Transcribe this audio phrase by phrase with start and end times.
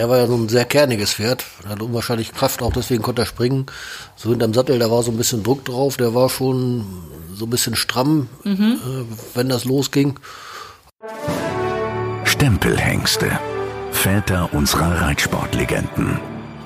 [0.00, 3.20] Er war ja so ein sehr kerniges Pferd, er hat unwahrscheinlich Kraft, auch deswegen konnte
[3.20, 3.66] er springen.
[4.16, 6.86] So hinterm Sattel, da war so ein bisschen Druck drauf, der war schon
[7.34, 8.78] so ein bisschen stramm, mhm.
[8.82, 10.18] äh, wenn das losging.
[12.24, 13.38] Stempelhengste,
[13.92, 16.18] Väter unserer Reitsportlegenden.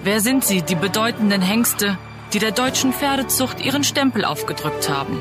[0.04, 1.98] Wer sind sie, die bedeutenden Hengste,
[2.32, 5.20] die der deutschen Pferdezucht ihren Stempel aufgedrückt haben?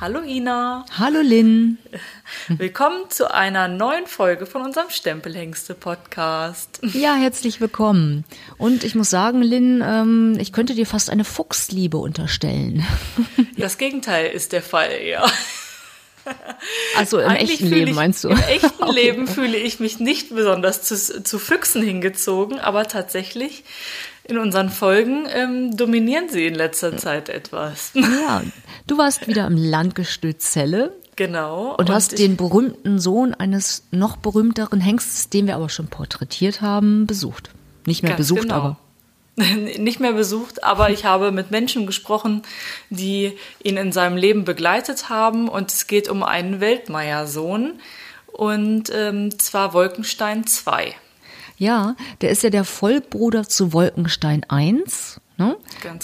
[0.00, 0.84] Hallo Ina.
[0.96, 1.78] Hallo Lynn.
[2.48, 6.78] Willkommen zu einer neuen Folge von unserem Stempelhengste-Podcast.
[6.82, 8.24] Ja, herzlich willkommen.
[8.58, 12.86] Und ich muss sagen, Lynn, ähm, ich könnte dir fast eine Fuchsliebe unterstellen.
[13.56, 15.26] Das Gegenteil ist der Fall, ja.
[16.98, 18.28] Also im Eigentlich echten Leben ich, meinst du?
[18.28, 18.92] Im echten okay.
[18.92, 23.64] Leben fühle ich mich nicht besonders zu, zu Füchsen hingezogen, aber tatsächlich
[24.24, 27.92] in unseren Folgen ähm, dominieren sie in letzter Zeit etwas.
[27.94, 28.42] Ja,
[28.86, 30.92] du warst wieder im Landgestüt Celle.
[31.16, 31.70] Genau.
[31.72, 36.60] Und, und hast den berühmten Sohn eines noch berühmteren Hengstes, den wir aber schon porträtiert
[36.60, 37.50] haben, besucht.
[37.86, 38.54] Nicht mehr besucht, genau.
[38.54, 38.78] aber.
[39.78, 42.42] Nicht mehr besucht, aber ich habe mit Menschen gesprochen,
[42.90, 45.48] die ihn in seinem Leben begleitet haben.
[45.48, 47.80] Und es geht um einen Weltmeier-Sohn.
[48.26, 50.94] Und ähm, zwar Wolkenstein 2.
[51.56, 55.56] Ja, der ist ja der Vollbruder zu Wolkenstein 1, ne?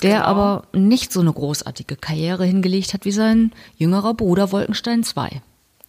[0.02, 0.24] der genau.
[0.24, 5.42] aber nicht so eine großartige Karriere hingelegt hat wie sein jüngerer Bruder Wolkenstein 2.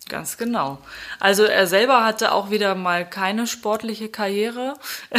[0.08, 0.78] Ganz genau.
[1.20, 4.76] Also er selber hatte auch wieder mal keine sportliche Karriere.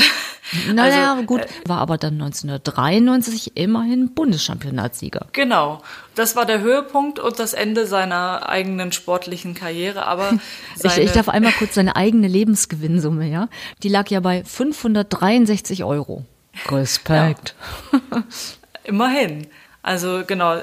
[0.73, 5.27] Naja, also, gut, war aber dann 1993 immerhin Bundeschampionatssieger.
[5.33, 5.83] Genau.
[6.15, 10.07] Das war der Höhepunkt und das Ende seiner eigenen sportlichen Karriere.
[10.07, 10.39] Aber
[10.85, 13.49] ich, ich darf einmal kurz seine eigene Lebensgewinnsumme, ja.
[13.83, 16.25] Die lag ja bei 563 Euro.
[16.69, 17.57] Respekt.
[17.93, 18.23] Ja.
[18.85, 19.49] Immerhin.
[19.87, 20.63] Also genau,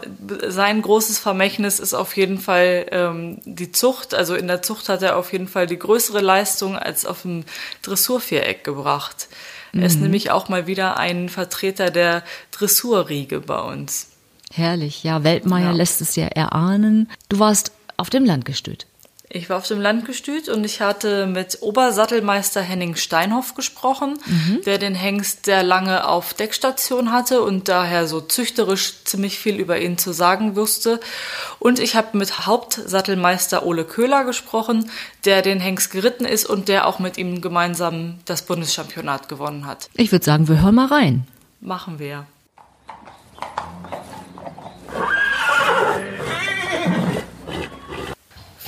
[0.49, 4.13] sein großes Vermächtnis ist auf jeden Fall ähm, die Zucht.
[4.13, 7.45] Also in der Zucht hat er auf jeden Fall die größere Leistung als auf dem
[7.83, 9.29] Dressurviereck gebracht.
[9.71, 9.79] Mhm.
[9.79, 10.01] Er ist mhm.
[10.03, 14.09] nämlich auch mal wieder ein Vertreter der Dressurriege bei uns.
[14.51, 15.71] Herrlich, ja, Weltmeier ja.
[15.71, 17.09] lässt es ja erahnen.
[17.29, 18.87] Du warst auf dem Landgestüt.
[19.35, 24.61] Ich war auf dem Landgestüt und ich hatte mit Obersattelmeister Henning Steinhoff gesprochen, mhm.
[24.63, 29.81] der den Hengst sehr lange auf Deckstation hatte und daher so züchterisch ziemlich viel über
[29.81, 30.99] ihn zu sagen wusste.
[31.57, 34.91] Und ich habe mit Hauptsattelmeister Ole Köhler gesprochen,
[35.25, 39.89] der den Hengst geritten ist und der auch mit ihm gemeinsam das Bundeschampionat gewonnen hat.
[39.95, 41.25] Ich würde sagen, wir hören mal rein.
[41.59, 42.27] Machen wir.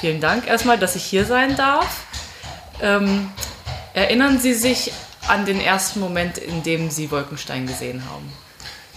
[0.05, 2.03] Vielen Dank erstmal, dass ich hier sein darf.
[2.79, 3.27] Ähm,
[3.95, 4.91] erinnern Sie sich
[5.27, 8.31] an den ersten Moment, in dem Sie Wolkenstein gesehen haben?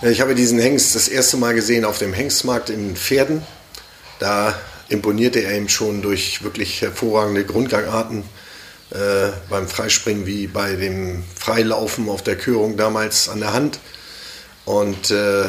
[0.03, 3.43] Ich habe diesen Hengst das erste Mal gesehen auf dem Hengstmarkt in Pferden.
[4.19, 4.55] Da
[4.91, 8.23] imponierte er ihm schon durch wirklich hervorragende Grundgangarten
[8.91, 13.79] äh, beim Freispringen wie bei dem Freilaufen auf der Körung damals an der Hand.
[14.67, 15.47] Und äh,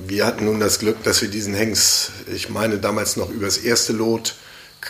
[0.00, 3.92] wir hatten nun das Glück, dass wir diesen Hengst, ich meine damals noch übers erste
[3.92, 4.34] Lot,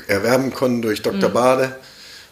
[0.06, 1.28] erwerben konnten durch Dr.
[1.28, 1.34] Mhm.
[1.34, 1.76] Bade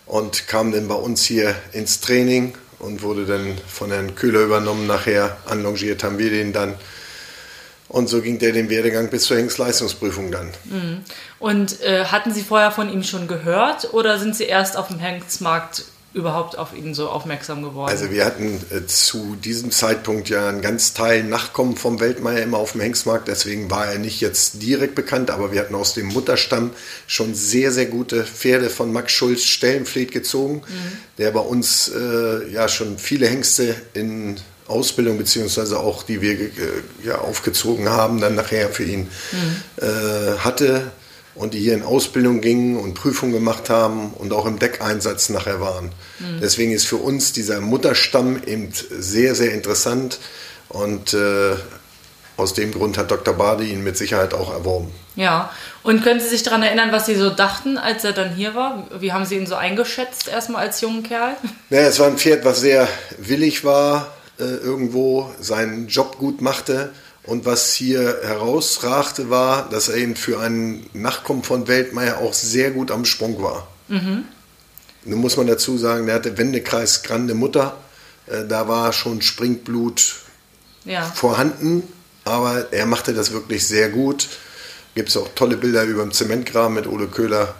[0.06, 4.86] und kam dann bei uns hier ins Training und wurde dann von Herrn Köhler übernommen.
[4.86, 6.74] Nachher anlongiert haben wir den dann.
[7.88, 10.50] Und so ging der den Werdegang bis zur Hengstleistungsprüfung dann.
[10.64, 11.04] Mhm.
[11.38, 14.98] Und äh, hatten Sie vorher von ihm schon gehört oder sind Sie erst auf dem
[14.98, 17.90] Hengstmarkt überhaupt auf ihn so aufmerksam geworden?
[17.90, 22.58] Also wir hatten äh, zu diesem Zeitpunkt ja einen ganz Teil Nachkommen vom Weltmeier immer
[22.58, 26.06] auf dem Hengstmarkt, deswegen war er nicht jetzt direkt bekannt, aber wir hatten aus dem
[26.06, 26.70] Mutterstamm
[27.06, 30.98] schon sehr, sehr gute Pferde von Max Schulz Stellenfleet gezogen, mhm.
[31.18, 34.36] der bei uns äh, ja schon viele Hengste in
[34.66, 36.50] Ausbildung beziehungsweise auch die wir äh,
[37.02, 39.84] ja, aufgezogen haben, dann nachher für ihn mhm.
[39.84, 40.92] äh, hatte
[41.34, 45.60] und die hier in Ausbildung gingen und Prüfungen gemacht haben und auch im Deckeinsatz nachher
[45.60, 45.86] waren.
[46.18, 46.40] Mhm.
[46.40, 50.18] Deswegen ist für uns dieser Mutterstamm eben sehr, sehr interessant
[50.68, 51.56] und äh,
[52.36, 53.34] aus dem Grund hat Dr.
[53.34, 54.92] Badi ihn mit Sicherheit auch erworben.
[55.14, 55.50] Ja,
[55.84, 58.88] und können Sie sich daran erinnern, was Sie so dachten, als er dann hier war?
[58.98, 61.36] Wie haben Sie ihn so eingeschätzt, erstmal als jungen Kerl?
[61.70, 62.88] Naja, es war ein Pferd, was sehr
[63.18, 66.92] willig war, äh, irgendwo seinen Job gut machte
[67.26, 72.70] und was hier herausragte, war, dass er eben für einen Nachkommen von Weltmeier auch sehr
[72.70, 73.66] gut am Sprung war.
[73.88, 74.24] Mhm.
[75.06, 77.76] Nun muss man dazu sagen, der hatte Wendekreis Grande Mutter.
[78.26, 80.16] Äh, da war schon Springblut
[80.84, 81.02] ja.
[81.02, 81.82] vorhanden,
[82.24, 84.28] aber er machte das wirklich sehr gut.
[84.94, 87.54] Gibt es auch tolle Bilder über dem Zementgraben mit Ole Köhler.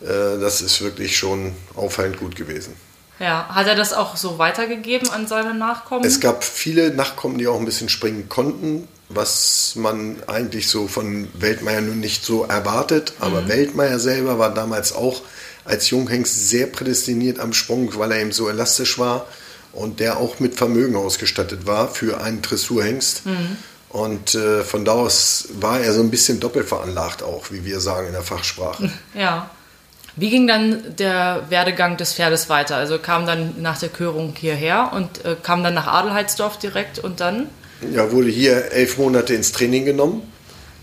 [0.00, 2.74] Äh, das ist wirklich schon auffallend gut gewesen.
[3.18, 6.04] Ja, hat er das auch so weitergegeben an seine Nachkommen?
[6.04, 11.28] Es gab viele Nachkommen, die auch ein bisschen springen konnten, was man eigentlich so von
[11.34, 13.14] Weltmeier nun nicht so erwartet.
[13.20, 13.48] Aber mhm.
[13.48, 15.22] Weltmeier selber war damals auch
[15.64, 19.26] als Junghengst sehr prädestiniert am Sprung, weil er eben so elastisch war
[19.72, 23.26] und der auch mit Vermögen ausgestattet war für einen Dressurhengst.
[23.26, 23.56] Mhm.
[23.88, 27.78] Und äh, von da aus war er so ein bisschen doppelt veranlagt auch, wie wir
[27.80, 28.90] sagen in der Fachsprache.
[29.14, 29.50] Ja.
[30.14, 32.76] Wie ging dann der Werdegang des Pferdes weiter?
[32.76, 37.20] Also kam dann nach der Körung hierher und äh, kam dann nach Adelheidsdorf direkt und
[37.20, 37.48] dann?
[37.90, 40.22] Ja, wurde hier elf Monate ins Training genommen,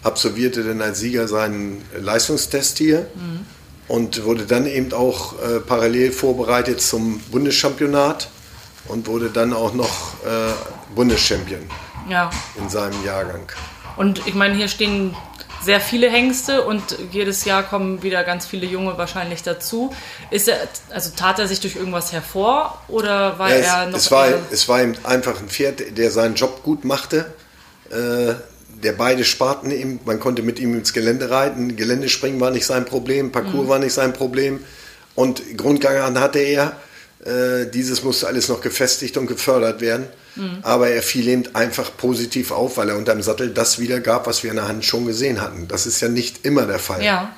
[0.04, 3.46] absolvierte dann als Sieger seinen Leistungstest hier mhm.
[3.88, 8.30] und wurde dann eben auch äh, parallel vorbereitet zum Bundeschampionat
[8.88, 10.52] und wurde dann auch noch äh,
[10.96, 11.62] Bundeschampion
[12.10, 12.30] ja.
[12.58, 13.52] in seinem Jahrgang.
[14.00, 15.14] Und ich meine, hier stehen
[15.62, 16.82] sehr viele Hengste und
[17.12, 19.94] jedes Jahr kommen wieder ganz viele Junge wahrscheinlich dazu.
[20.32, 20.56] Ist er,
[20.90, 23.98] also tat er sich durch irgendwas hervor oder war ja, es, er noch?
[23.98, 27.34] Es war, es war einfach ein Pferd, der seinen Job gut machte.
[27.90, 28.36] Äh,
[28.82, 32.86] der beide Sparten eben, man konnte mit ihm ins Gelände reiten, Geländespringen war nicht sein
[32.86, 33.68] Problem, Parcours mhm.
[33.68, 34.64] war nicht sein Problem
[35.16, 36.72] und Grundgang hatte er.
[37.26, 40.08] Äh, dieses musste alles noch gefestigt und gefördert werden.
[40.40, 40.60] Mhm.
[40.62, 44.50] Aber er fiel eben einfach positiv auf, weil er unterm Sattel das wiedergab, was wir
[44.50, 45.68] in der Hand schon gesehen hatten.
[45.68, 47.04] Das ist ja nicht immer der Fall.
[47.04, 47.32] Ja.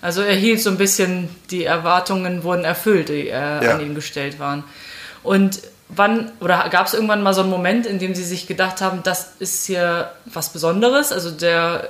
[0.00, 3.74] Also er hielt so ein bisschen, die Erwartungen wurden erfüllt, die äh, ja.
[3.74, 4.64] an ihn gestellt waren.
[5.22, 8.80] Und wann, oder gab es irgendwann mal so einen Moment, in dem Sie sich gedacht
[8.80, 11.12] haben, das ist hier was Besonderes?
[11.12, 11.88] Also der,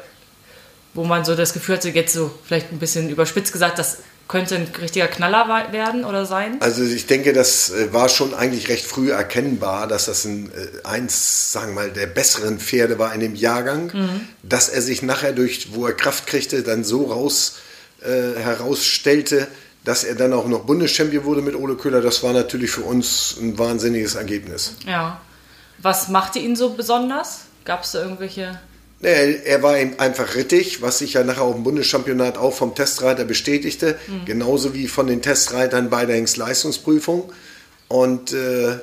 [0.94, 3.98] wo man so das Gefühl hatte, jetzt so vielleicht ein bisschen überspitzt gesagt, das
[4.28, 6.58] könnte ein richtiger Knaller werden oder sein?
[6.60, 10.86] Also ich denke, das äh, war schon eigentlich recht früh erkennbar, dass das ein, äh,
[10.86, 14.28] eins, sagen wir mal, der besseren Pferde war in dem Jahrgang, mhm.
[14.42, 17.56] dass er sich nachher durch, wo er Kraft kriegte, dann so raus
[18.02, 19.48] äh, herausstellte,
[19.84, 22.02] dass er dann auch noch Bundeschampion wurde mit Ole Köhler.
[22.02, 24.74] Das war natürlich für uns ein wahnsinniges Ergebnis.
[24.86, 25.20] Ja.
[25.78, 27.42] Was machte ihn so besonders?
[27.64, 28.60] Gab es da irgendwelche
[29.00, 33.96] er war einfach rittig, was sich ja nachher auf dem Bundeschampionat auch vom Testreiter bestätigte,
[34.08, 34.24] mhm.
[34.24, 37.32] genauso wie von den Testreitern bei der Hengstleistungsprüfung.
[37.86, 38.78] Und äh,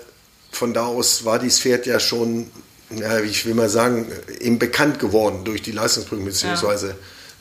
[0.52, 2.50] von da aus war dieses Pferd ja schon,
[2.92, 4.08] ja, ich will mal sagen,
[4.40, 6.88] eben bekannt geworden durch die Leistungsprüfung bzw.
[6.88, 6.94] Ja.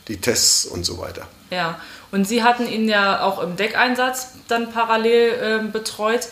[0.09, 1.27] die Tests und so weiter.
[1.51, 1.79] Ja,
[2.11, 6.27] und Sie hatten ihn ja auch im Deckeinsatz dann parallel äh, betreut.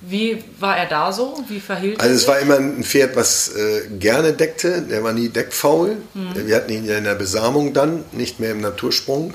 [0.00, 1.44] Wie war er da so?
[1.48, 4.82] Wie verhielt Also es war immer ein Pferd, was äh, gerne deckte.
[4.82, 5.96] Der war nie deckfaul.
[6.14, 6.46] Mhm.
[6.46, 9.34] Wir hatten ihn ja in der Besamung dann, nicht mehr im Natursprung.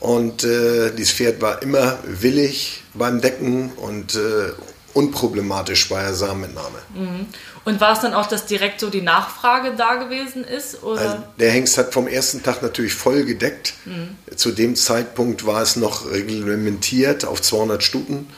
[0.00, 4.52] Und äh, dieses Pferd war immer willig beim Decken und äh,
[4.94, 6.78] unproblematisch bei der Samenentnahme.
[6.94, 7.26] Mhm.
[7.64, 10.82] Und war es dann auch, dass direkt so die Nachfrage da gewesen ist?
[10.82, 11.00] Oder?
[11.00, 13.74] Also der Hengst hat vom ersten Tag natürlich voll gedeckt.
[13.84, 14.16] Mhm.
[14.36, 18.28] Zu dem Zeitpunkt war es noch reglementiert auf 200 Stuten.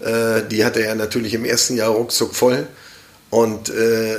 [0.00, 2.66] Äh, die hatte er natürlich im ersten Jahr ruckzuck voll.
[3.30, 4.16] Und äh,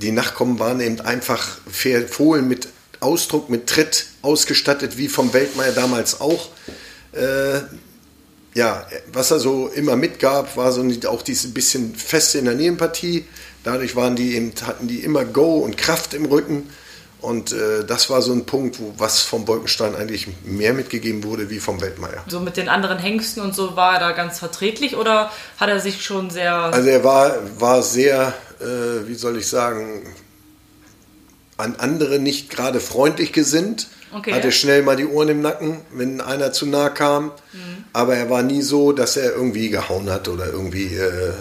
[0.00, 1.58] die Nachkommen waren eben einfach
[2.08, 2.68] Fohlen mit
[3.00, 6.48] Ausdruck, mit Tritt ausgestattet, wie vom Weltmeier damals auch.
[7.12, 7.60] Äh,
[8.54, 13.24] ja, was er so immer mitgab, war so auch diese bisschen feste in der Nebenpartie.
[13.64, 16.68] Dadurch waren die eben, hatten die immer Go und Kraft im Rücken.
[17.22, 21.50] Und äh, das war so ein Punkt, wo was vom Bolkenstein eigentlich mehr mitgegeben wurde
[21.50, 22.24] wie vom Weltmeier.
[22.26, 25.78] So mit den anderen Hengsten und so war er da ganz verträglich oder hat er
[25.78, 26.52] sich schon sehr.
[26.52, 30.02] Also er war, war sehr, äh, wie soll ich sagen,
[31.56, 33.86] an andere nicht gerade freundlich gesinnt.
[34.12, 34.32] Okay.
[34.32, 37.26] Hatte schnell mal die Ohren im Nacken, wenn einer zu nah kam.
[37.52, 37.84] Mhm.
[37.92, 41.32] Aber er war nie so, dass er irgendwie gehauen hat oder irgendwie äh,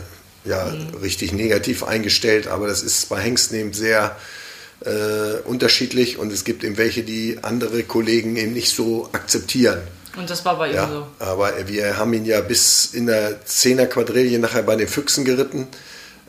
[0.46, 0.98] ja, mhm.
[1.02, 2.48] richtig negativ eingestellt.
[2.48, 4.16] Aber das ist bei Hengsten eben sehr
[4.86, 9.82] äh, unterschiedlich und es gibt eben welche, die andere Kollegen eben nicht so akzeptieren.
[10.18, 11.08] Und das war bei ihm ja, so.
[11.20, 15.68] Aber wir haben ihn ja bis in der Zehner-Quadrille nachher bei den Füchsen geritten.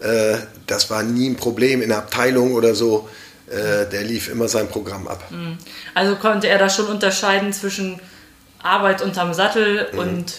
[0.00, 3.08] Äh, das war nie ein Problem in der Abteilung oder so.
[3.52, 5.30] Äh, der lief immer sein Programm ab.
[5.30, 5.58] Mhm.
[5.94, 8.00] Also konnte er da schon unterscheiden zwischen
[8.62, 9.98] Arbeit unterm Sattel mhm.
[9.98, 10.34] und,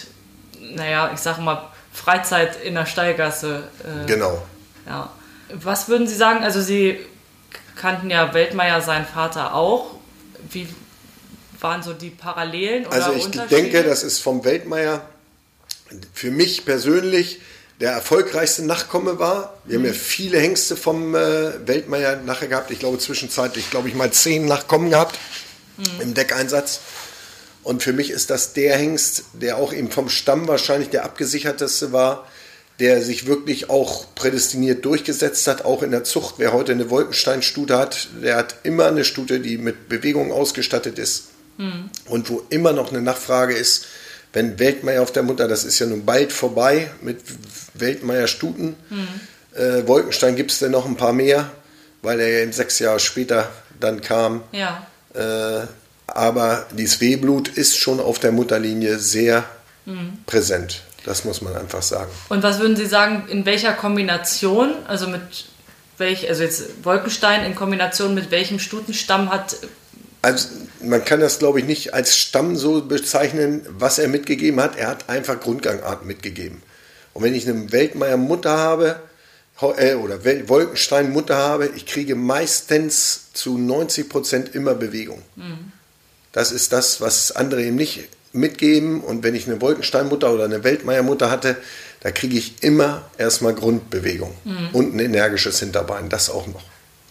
[0.60, 3.68] naja, ich sage mal, Freizeit in der Stallgasse.
[3.84, 4.42] Äh, genau.
[4.86, 5.12] Ja.
[5.52, 6.42] Was würden Sie sagen?
[6.42, 6.98] Also Sie
[7.76, 9.94] kannten ja Weltmeier, seinen Vater auch.
[10.50, 10.66] Wie
[11.60, 12.86] waren so die Parallelen?
[12.88, 15.02] also ich denke, das ist vom Weltmeier
[16.12, 17.40] für mich persönlich
[17.80, 19.58] der erfolgreichste Nachkomme war.
[19.64, 19.82] Wir mhm.
[19.82, 20.02] haben ja mhm.
[20.02, 22.70] viele Hengste vom äh, Weltmeier nachher gehabt.
[22.70, 25.18] Ich glaube zwischenzeitlich, glaube ich, mal zehn Nachkommen gehabt
[25.76, 26.00] mhm.
[26.00, 26.80] im Deckeinsatz.
[27.62, 31.92] Und für mich ist das der Hengst, der auch eben vom Stamm wahrscheinlich der abgesicherteste
[31.92, 32.28] war,
[32.78, 36.34] der sich wirklich auch prädestiniert durchgesetzt hat, auch in der Zucht.
[36.38, 41.28] Wer heute eine Wolkenstein-Stute hat, der hat immer eine Stute, die mit Bewegung ausgestattet ist
[41.56, 41.90] mhm.
[42.06, 43.86] und wo immer noch eine Nachfrage ist.
[44.34, 47.20] Wenn Weltmeier auf der Mutter, das ist ja nun bald vorbei mit
[47.74, 48.76] Weltmeier-Stuten.
[48.90, 49.08] Mhm.
[49.56, 51.50] Äh, Wolkenstein gibt es denn noch ein paar mehr,
[52.02, 53.50] weil er ja sechs Jahre später
[53.80, 54.42] dann kam.
[54.52, 54.86] Ja.
[55.14, 55.66] Äh,
[56.06, 59.44] aber die Sweblut ist schon auf der Mutterlinie sehr
[59.86, 60.18] mhm.
[60.26, 60.82] präsent.
[61.04, 62.10] Das muss man einfach sagen.
[62.28, 65.22] Und was würden Sie sagen, in welcher Kombination, also mit
[65.98, 69.56] welch, also jetzt Wolkenstein in Kombination mit welchem Stutenstamm hat.
[70.22, 70.48] Also
[70.88, 74.76] man kann das, glaube ich, nicht als Stamm so bezeichnen, was er mitgegeben hat.
[74.76, 76.62] Er hat einfach Grundgangarten mitgegeben.
[77.12, 79.00] Und wenn ich eine Weltmeier Mutter habe,
[79.62, 85.22] äh, oder Wolkenstein Mutter habe, ich kriege meistens zu 90 Prozent immer Bewegung.
[85.36, 85.72] Mhm.
[86.32, 89.00] Das ist das, was andere eben nicht mitgeben.
[89.00, 91.56] Und wenn ich eine Wolkensteinmutter oder eine Weltmeiermutter hatte,
[92.00, 94.68] da kriege ich immer erstmal Grundbewegung mhm.
[94.72, 96.64] und ein energisches Hinterbein, das auch noch.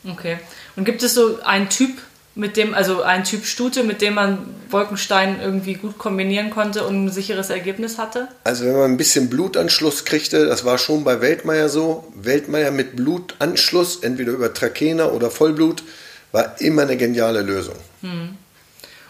[0.05, 0.37] Okay.
[0.75, 1.91] Und gibt es so einen Typ,
[2.35, 7.05] mit dem, also einen Typ Stute, mit dem man Wolkenstein irgendwie gut kombinieren konnte und
[7.05, 8.27] ein sicheres Ergebnis hatte?
[8.43, 12.95] Also wenn man ein bisschen Blutanschluss kriegte, das war schon bei Weltmeier so, Weltmeier mit
[12.95, 15.83] Blutanschluss, entweder über Trakehner oder Vollblut,
[16.31, 17.75] war immer eine geniale Lösung.
[18.01, 18.37] Hm.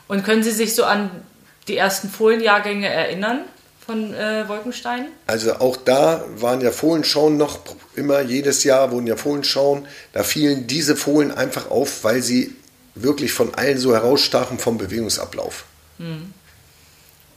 [0.09, 1.09] Und können Sie sich so an
[1.69, 3.45] die ersten Fohlenjahrgänge erinnern
[3.85, 5.07] von äh, Wolkenstein?
[5.27, 7.59] Also auch da waren ja Fohlenschauen noch
[7.95, 9.87] immer, jedes Jahr wurden ja Fohlenschauen.
[10.11, 12.53] Da fielen diese Fohlen einfach auf, weil sie
[12.95, 15.65] wirklich von allen so herausstachen vom Bewegungsablauf.
[15.97, 16.33] Hm.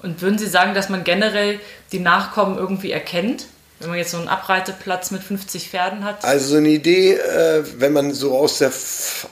[0.02, 1.58] Und würden Sie sagen, dass man generell
[1.92, 3.46] die Nachkommen irgendwie erkennt?
[3.78, 6.24] Wenn man jetzt so einen Abreiteplatz mit 50 Pferden hat?
[6.24, 8.72] Also so eine Idee, äh, wenn man so aus der,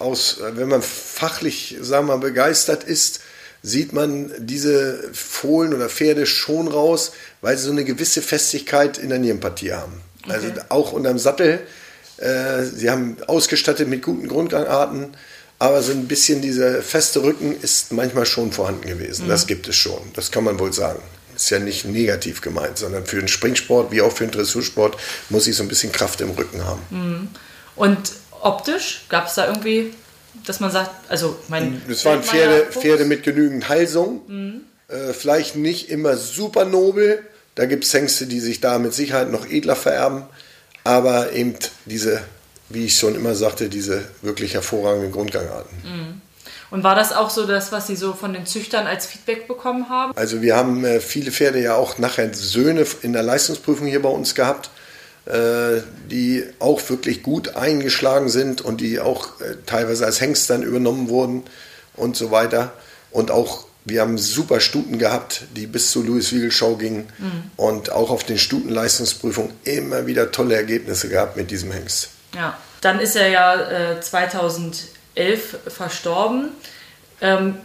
[0.00, 3.20] aus, wenn man fachlich, sagen wir mal, begeistert ist,
[3.62, 9.08] sieht man diese Fohlen oder Pferde schon raus, weil sie so eine gewisse Festigkeit in
[9.08, 10.02] der Nierenpartie haben.
[10.28, 10.58] Also okay.
[10.58, 11.60] Also auch unterm Sattel.
[12.18, 15.16] Äh, sie haben ausgestattet mit guten Grundgangarten,
[15.64, 19.24] aber so ein bisschen dieser feste Rücken ist manchmal schon vorhanden gewesen.
[19.24, 19.30] Mhm.
[19.30, 20.00] Das gibt es schon.
[20.14, 21.00] Das kann man wohl sagen.
[21.34, 24.96] Ist ja nicht negativ gemeint, sondern für den Springsport wie auch für den Dressursport
[25.30, 26.82] muss ich so ein bisschen Kraft im Rücken haben.
[26.90, 27.28] Mhm.
[27.76, 29.92] Und optisch gab es da irgendwie
[30.46, 31.80] dass man sagt, also mein.
[31.88, 34.22] Das waren Pferde, Pferde mit genügend Halsung.
[34.26, 34.60] Mhm.
[34.88, 37.22] Äh, vielleicht nicht immer super nobel.
[37.54, 40.24] Da gibt es Hengste, die sich da mit Sicherheit noch edler vererben.
[40.82, 41.54] Aber eben
[41.86, 42.20] diese,
[42.68, 45.76] wie ich schon immer sagte, diese wirklich hervorragenden Grundgangarten.
[45.82, 46.20] Mhm.
[46.70, 49.88] Und war das auch so das, was Sie so von den Züchtern als Feedback bekommen
[49.88, 50.12] haben?
[50.16, 54.08] Also wir haben äh, viele Pferde ja auch nachher Söhne in der Leistungsprüfung hier bei
[54.08, 54.70] uns gehabt.
[55.26, 55.80] Äh,
[56.10, 61.08] die auch wirklich gut eingeschlagen sind und die auch äh, teilweise als Hengst dann übernommen
[61.08, 61.44] wurden
[61.94, 62.74] und so weiter.
[63.10, 67.50] Und auch wir haben super Stuten gehabt, die bis zur Louis-Wiegel-Show gingen mhm.
[67.56, 72.10] und auch auf den Stutenleistungsprüfungen immer wieder tolle Ergebnisse gehabt mit diesem Hengst.
[72.34, 76.50] Ja, dann ist er ja äh, 2011 verstorben.
[77.20, 77.56] Ähm,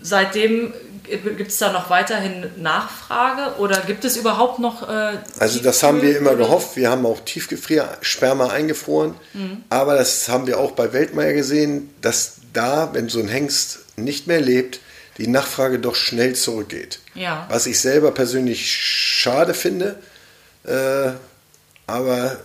[0.00, 0.72] seitdem
[1.08, 4.88] Gibt es da noch weiterhin Nachfrage oder gibt es überhaupt noch?
[4.88, 6.76] Äh, also das haben wir immer gehofft.
[6.76, 9.64] Wir haben auch Tiefgefriersperma eingefroren, mhm.
[9.70, 14.26] aber das haben wir auch bei Weltmeier gesehen, dass da, wenn so ein Hengst nicht
[14.26, 14.80] mehr lebt,
[15.16, 17.00] die Nachfrage doch schnell zurückgeht.
[17.14, 17.46] Ja.
[17.48, 19.98] Was ich selber persönlich schade finde,
[20.64, 21.12] äh,
[21.86, 22.36] aber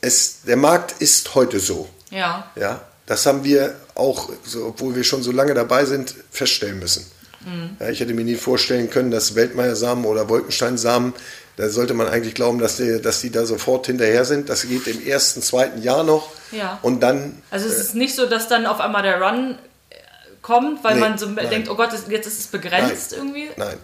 [0.00, 1.88] es, der Markt ist heute so.
[2.10, 2.50] Ja.
[2.56, 2.80] ja.
[3.06, 7.06] Das haben wir auch, so, obwohl wir schon so lange dabei sind, feststellen müssen.
[7.44, 7.76] Mhm.
[7.80, 11.14] Ja, ich hätte mir nie vorstellen können, dass Weltmeiersamen oder Wolkensteinsamen,
[11.56, 14.48] da sollte man eigentlich glauben, dass die, dass die da sofort hinterher sind.
[14.48, 16.30] Das geht im ersten, zweiten Jahr noch.
[16.52, 16.78] Ja.
[16.82, 17.42] Und dann.
[17.50, 19.58] Also es äh, ist nicht so, dass dann auf einmal der Run
[19.90, 19.96] äh,
[20.42, 21.50] kommt, weil nee, man so nein.
[21.50, 23.50] denkt, oh Gott, jetzt ist es begrenzt nein, irgendwie?
[23.56, 23.76] Nein.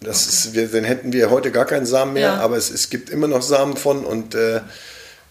[0.00, 0.28] Das okay.
[0.28, 2.36] ist, wir, dann hätten wir heute gar keinen Samen mehr, ja.
[2.36, 4.60] aber es, es gibt immer noch Samen von und äh,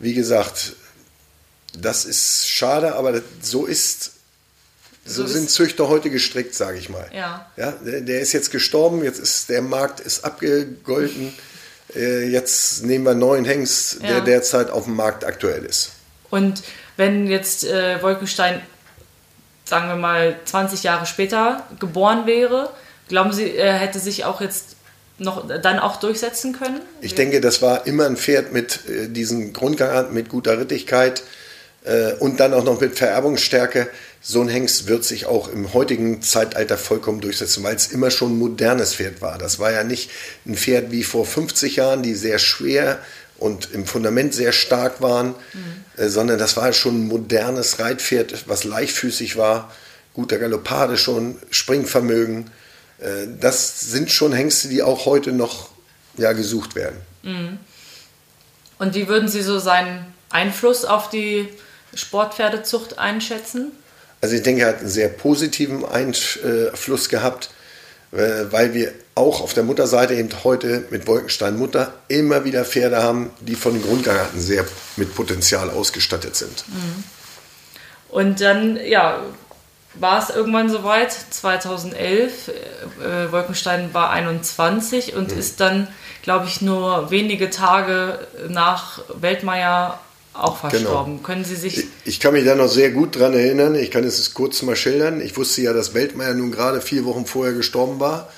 [0.04, 0.74] wie gesagt,
[1.78, 4.12] das ist schade, aber so ist
[5.06, 7.10] so, so sind Züchter heute gestrickt, sage ich mal.
[7.14, 7.50] Ja.
[7.58, 11.34] ja der, der, ist jetzt gestorben, jetzt ist der Markt ist abgegolten.
[11.94, 14.08] Äh, jetzt nehmen wir einen neuen Hengst, ja.
[14.08, 15.92] der derzeit auf dem Markt aktuell ist.
[16.30, 16.64] Und
[16.96, 18.62] wenn jetzt äh, Wolkenstein,
[19.66, 22.70] sagen wir mal, 20 Jahre später geboren wäre,
[23.10, 24.73] glauben Sie, er hätte sich auch jetzt
[25.24, 26.82] noch dann auch durchsetzen können?
[27.02, 31.24] Ich denke, das war immer ein Pferd mit äh, diesen Grundgangarten, mit guter Rittigkeit
[31.84, 33.90] äh, und dann auch noch mit Vererbungsstärke
[34.26, 38.34] so ein Hengst wird sich auch im heutigen Zeitalter vollkommen durchsetzen, weil es immer schon
[38.34, 39.38] ein modernes Pferd war.
[39.38, 40.10] Das war ja nicht
[40.46, 43.00] ein Pferd wie vor 50 Jahren, die sehr schwer
[43.38, 46.02] und im Fundament sehr stark waren, mhm.
[46.02, 49.74] äh, sondern das war schon ein modernes Reitpferd, was leichtfüßig war,
[50.14, 52.50] guter Galoppade schon, Springvermögen.
[53.04, 55.70] Äh, das sind schon Hengste, die auch heute noch
[56.18, 56.98] ja, gesucht werden.
[57.24, 57.60] Mhm.
[58.80, 61.48] Und wie würden Sie so seinen Einfluss auf die
[61.94, 63.72] Sportpferdezucht einschätzen?
[64.22, 67.50] Also ich denke, er hat einen sehr positiven Einfluss gehabt,
[68.12, 73.04] äh, weil wir auch auf der Mutterseite eben heute mit Wolkenstein Mutter immer wieder Pferde
[73.04, 76.64] haben, die von den Grundgarten sehr mit Potenzial ausgestattet sind.
[76.68, 77.04] Mhm.
[78.10, 79.24] Und dann, ja,
[79.96, 82.48] war es irgendwann soweit, 2011.
[82.48, 85.40] Äh, Wolkenstein war 21 und mhm.
[85.40, 85.88] ist dann,
[86.22, 88.20] glaube ich, nur wenige Tage
[88.50, 90.00] nach Weltmeier
[90.34, 90.70] auch genau.
[90.70, 91.14] verstorben.
[91.18, 91.26] Genau.
[91.26, 91.78] Können Sie sich.
[91.78, 93.76] Ich, ich, kann mich da noch sehr gut dran erinnern.
[93.76, 95.22] Ich kann es kurz mal schildern.
[95.22, 98.30] Ich wusste ja, dass Weltmeier nun gerade vier Wochen vorher gestorben war.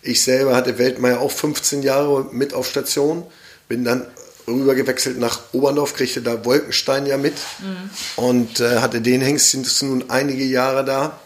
[0.00, 3.24] Ich selber hatte Weltmeier auch 15 Jahre mit auf Station.
[3.68, 4.06] Bin dann
[4.46, 7.90] rübergewechselt nach Oberndorf, kriegte da Wolkenstein ja mit mhm.
[8.16, 11.18] und äh, hatte den Hengst nun einige Jahre da.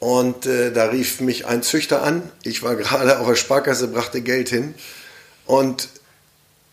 [0.00, 2.22] Und äh, da rief mich ein Züchter an.
[2.42, 4.74] Ich war gerade auf der Sparkasse, brachte Geld hin.
[5.46, 5.88] Und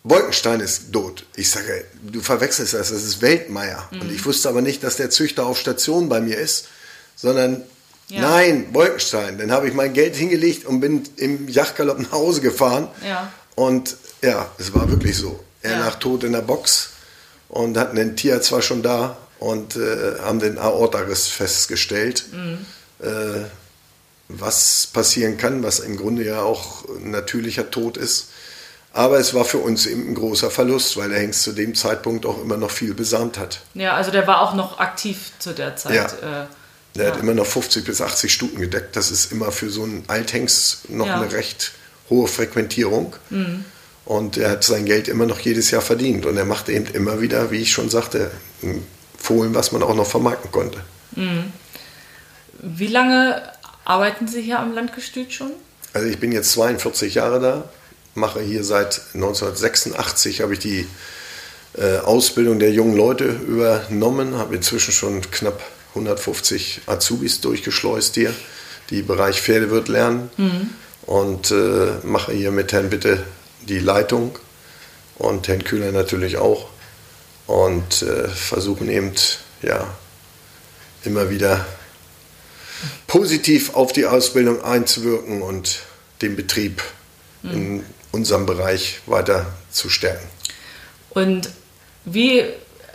[0.03, 1.25] Wolkenstein ist tot.
[1.35, 3.89] Ich sage, du verwechselst das, das ist Weltmeier.
[3.91, 4.01] Mhm.
[4.01, 6.67] Und ich wusste aber nicht, dass der Züchter auf Station bei mir ist,
[7.15, 7.63] sondern
[8.09, 8.21] ja.
[8.21, 9.39] nein, Wolkenstein.
[9.39, 12.87] Dann habe ich mein Geld hingelegt und bin im Yachtgalopp nach Hause gefahren.
[13.03, 13.31] Ja.
[13.55, 15.39] Und ja, es war wirklich so.
[15.65, 15.79] Er ja.
[15.79, 16.91] lag tot in der Box
[17.49, 22.25] und hatten den Tierarzt zwar schon da und äh, haben den Aortariss festgestellt.
[22.31, 22.65] Mhm.
[22.99, 23.45] Äh,
[24.27, 28.29] was passieren kann, was im Grunde ja auch ein natürlicher Tod ist.
[28.93, 32.25] Aber es war für uns eben ein großer Verlust, weil der Hengst zu dem Zeitpunkt
[32.25, 33.59] auch immer noch viel besamt hat.
[33.73, 35.93] Ja, also der war auch noch aktiv zu der Zeit.
[36.21, 36.43] Ja.
[36.43, 36.47] Äh,
[36.95, 37.11] der ja.
[37.11, 38.95] hat immer noch 50 bis 80 Stuten gedeckt.
[38.95, 41.15] Das ist immer für so einen Althengst noch ja.
[41.21, 41.73] eine recht
[42.09, 43.15] hohe Frequentierung.
[43.29, 43.65] Mhm.
[44.05, 46.25] Und er hat sein Geld immer noch jedes Jahr verdient.
[46.25, 48.31] Und er machte eben immer wieder, wie ich schon sagte,
[48.61, 48.85] ein
[49.17, 50.79] Fohlen, was man auch noch vermarkten konnte.
[51.15, 51.51] Mhm.
[52.61, 53.41] Wie lange
[53.83, 55.51] arbeiten Sie hier am Landgestüt schon?
[55.93, 57.69] Also ich bin jetzt 42 Jahre da
[58.15, 60.87] mache hier seit 1986, habe ich die
[61.77, 68.33] äh, Ausbildung der jungen Leute übernommen, habe inzwischen schon knapp 150 Azubis durchgeschleust hier,
[68.89, 70.69] die Bereich Pferdewirt lernen mhm.
[71.05, 73.23] und äh, mache hier mit Herrn Bitte
[73.61, 74.37] die Leitung
[75.17, 76.67] und Herrn Kühler natürlich auch
[77.47, 79.13] und äh, versuchen eben
[79.61, 79.87] ja
[81.03, 81.65] immer wieder
[83.07, 85.79] positiv auf die Ausbildung einzuwirken und
[86.21, 86.83] den Betrieb
[87.43, 87.51] mhm.
[87.51, 90.27] in unserem Bereich weiter zu stärken.
[91.09, 91.49] Und
[92.05, 92.43] wie,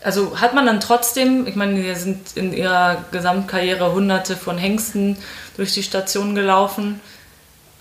[0.02, 5.16] also hat man dann trotzdem, ich meine, wir sind in ihrer Gesamtkarriere hunderte von Hengsten
[5.56, 7.00] durch die Station gelaufen,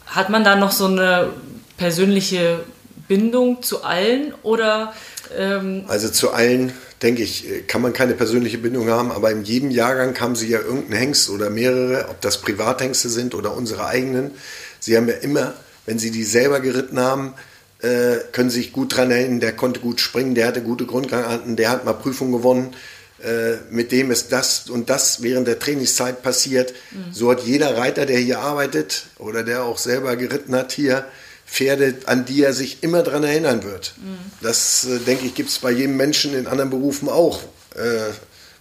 [0.05, 1.31] hat man da noch so eine
[1.79, 2.59] persönliche
[3.07, 4.93] Bindung zu allen oder?
[5.35, 9.71] Ähm also zu allen denke ich, kann man keine persönliche Bindung haben, aber in jedem
[9.71, 14.31] Jahrgang haben sie ja irgendeinen Hengst oder mehrere, ob das Privathengste sind oder unsere eigenen.
[14.79, 15.53] Sie haben ja immer
[15.89, 17.33] wenn sie die selber geritten haben,
[17.81, 21.71] äh, können sich gut dran erinnern, der konnte gut springen, der hatte gute Grundgangarten, der
[21.71, 22.75] hat mal Prüfungen gewonnen.
[23.23, 26.75] Äh, mit dem ist das und das während der Trainingszeit passiert.
[26.91, 27.11] Mhm.
[27.11, 31.05] So hat jeder Reiter, der hier arbeitet oder der auch selber geritten hat hier,
[31.49, 33.93] Pferde, an die er sich immer dran erinnern wird.
[33.97, 34.17] Mhm.
[34.41, 37.41] Das, äh, denke ich, gibt es bei jedem Menschen in anderen Berufen auch.
[37.75, 38.13] Äh,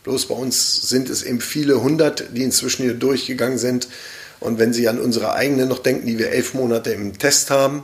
[0.05, 3.89] bloß bei uns sind es eben viele hundert, die inzwischen hier durchgegangen sind.
[4.41, 7.83] Und wenn Sie an unsere eigene noch denken, die wir elf Monate im Test haben,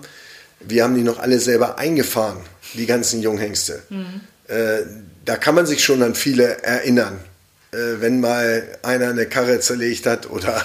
[0.61, 2.38] wir haben die noch alle selber eingefahren,
[2.75, 3.83] die ganzen Junghengste.
[3.90, 4.21] Mhm.
[4.49, 4.83] Äh,
[5.25, 7.19] da kann man sich schon an viele erinnern,
[7.73, 10.64] äh, wenn mal einer eine Karre zerlegt hat oder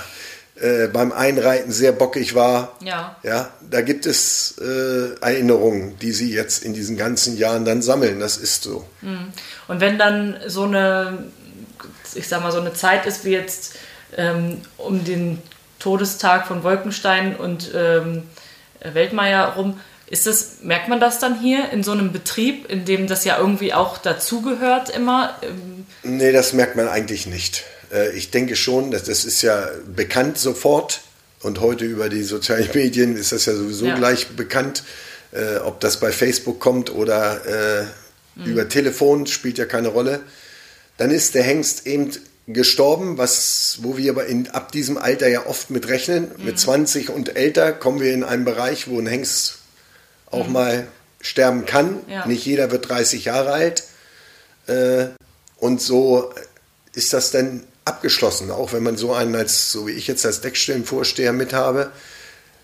[0.62, 2.76] äh, beim Einreiten sehr bockig war.
[2.82, 3.16] Ja.
[3.24, 8.20] ja da gibt es äh, Erinnerungen, die Sie jetzt in diesen ganzen Jahren dann sammeln.
[8.20, 8.86] Das ist so.
[9.02, 9.32] Mhm.
[9.68, 11.26] Und wenn dann so eine,
[12.16, 13.76] ich sag mal, so eine Zeit ist wie jetzt
[14.18, 15.42] ähm, um den
[15.80, 18.24] Todestag von Wolkenstein und ähm,
[18.82, 19.80] Weltmeier rum.
[20.08, 23.38] Ist das, merkt man das dann hier in so einem Betrieb, in dem das ja
[23.38, 25.36] irgendwie auch dazugehört immer?
[25.44, 27.64] Ähm, nee, das merkt man eigentlich nicht.
[27.92, 31.02] Äh, ich denke schon, dass das ist ja bekannt sofort
[31.42, 33.96] und heute über die sozialen Medien ist das ja sowieso ja.
[33.96, 34.84] gleich bekannt.
[35.32, 38.46] Äh, ob das bei Facebook kommt oder äh, mhm.
[38.46, 40.22] über Telefon, spielt ja keine Rolle.
[40.98, 42.12] Dann ist der Hengst eben
[42.48, 46.32] gestorben, was, wo wir aber in, ab diesem Alter ja oft mit rechnen.
[46.38, 46.46] Mhm.
[46.46, 49.60] Mit 20 und älter kommen wir in einen Bereich, wo ein Hengst
[50.32, 50.54] auch mhm.
[50.54, 50.88] mal
[51.22, 52.00] sterben kann.
[52.08, 52.26] Ja.
[52.26, 53.84] Nicht jeder wird 30 Jahre alt.
[54.68, 55.08] Äh,
[55.58, 56.34] und so
[56.94, 60.42] ist das dann abgeschlossen, auch wenn man so einen als, so wie ich jetzt als
[60.42, 61.92] Deckstellenvorsteher mit habe.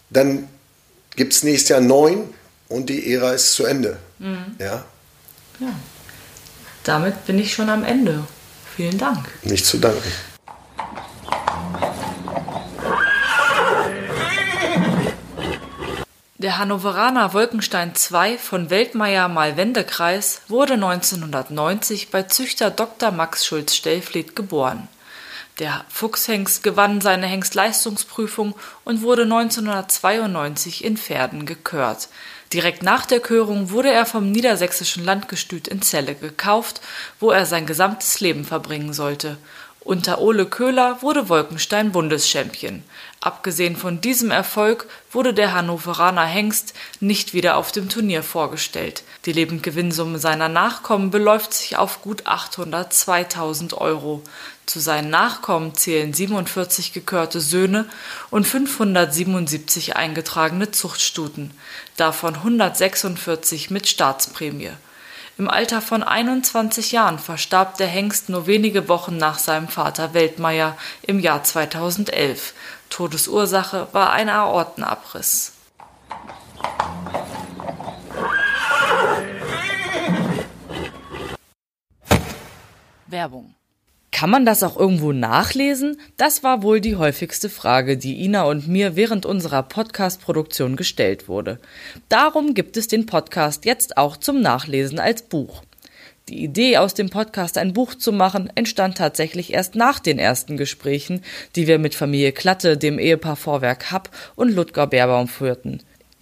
[0.10, 0.48] Dann
[1.16, 2.34] gibt es nächstes Jahr neun
[2.70, 3.98] und die Ära ist zu Ende.
[4.20, 4.56] Mhm.
[4.60, 4.84] Ja.
[5.60, 5.76] ja.
[6.84, 8.26] Damit bin ich schon am Ende.
[8.76, 9.26] Vielen Dank.
[9.44, 10.12] Nicht zu danken.
[16.38, 23.10] Der Hannoveraner Wolkenstein II von Weltmeier mal Wendekreis wurde 1990 bei Züchter Dr.
[23.10, 24.88] Max Schulz-Stellfleth geboren.
[25.60, 32.10] Der Fuchshengst gewann seine Hengstleistungsprüfung und wurde 1992 in Pferden gekört.
[32.52, 36.82] Direkt nach der Körung wurde er vom Niedersächsischen Landgestüt in Celle gekauft,
[37.22, 39.38] wo er sein gesamtes Leben verbringen sollte.
[39.86, 42.82] Unter Ole Köhler wurde Wolkenstein Bundeschampion.
[43.22, 49.04] Abgesehen von diesem Erfolg wurde der Hannoveraner Hengst nicht wieder auf dem Turnier vorgestellt.
[49.26, 54.24] Die Lebendgewinnsumme seiner Nachkommen beläuft sich auf gut 802.000 Euro.
[54.66, 57.86] Zu seinen Nachkommen zählen 47 gekörte Söhne
[58.32, 61.52] und 577 eingetragene Zuchtstuten,
[61.96, 64.72] davon 146 mit Staatsprämie.
[65.38, 70.78] Im Alter von 21 Jahren verstarb der Hengst nur wenige Wochen nach seinem Vater Weltmeier
[71.02, 72.54] im Jahr 2011.
[72.90, 75.52] Todesursache war ein Aortenabriss.
[83.08, 83.55] Werbung
[84.16, 86.00] kann man das auch irgendwo nachlesen?
[86.16, 91.60] Das war wohl die häufigste Frage, die Ina und mir während unserer Podcast-Produktion gestellt wurde.
[92.08, 95.64] Darum gibt es den Podcast jetzt auch zum Nachlesen als Buch.
[96.30, 100.56] Die Idee, aus dem Podcast ein Buch zu machen, entstand tatsächlich erst nach den ersten
[100.56, 101.22] Gesprächen,
[101.58, 105.82] die wir mit Familie Klatte, dem Ehepaar Vorwerk Happ und Ludger Beerbaum führten.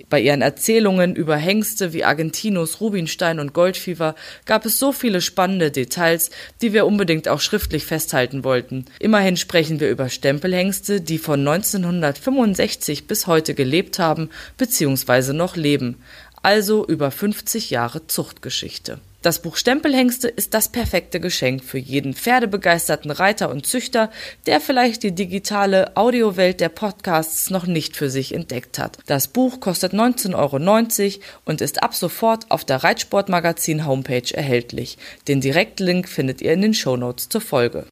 [0.09, 5.71] Bei ihren Erzählungen über Hengste wie Argentinos, Rubinstein und Goldfieber gab es so viele spannende
[5.71, 6.29] Details,
[6.61, 8.85] die wir unbedingt auch schriftlich festhalten wollten.
[8.99, 15.33] Immerhin sprechen wir über Stempelhengste, die von 1965 bis heute gelebt haben bzw.
[15.33, 15.97] noch leben,
[16.41, 18.99] also über 50 Jahre Zuchtgeschichte.
[19.23, 24.11] Das Buch Stempelhengste ist das perfekte Geschenk für jeden pferdebegeisterten Reiter und Züchter,
[24.47, 28.97] der vielleicht die digitale Audiowelt der Podcasts noch nicht für sich entdeckt hat.
[29.05, 34.97] Das Buch kostet 19,90 Euro und ist ab sofort auf der Reitsportmagazin Homepage erhältlich.
[35.29, 37.85] Den Direktlink findet ihr in den Shownotes zur Folge.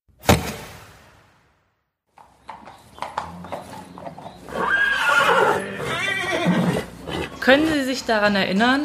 [7.40, 8.82] Können Sie sich daran erinnern,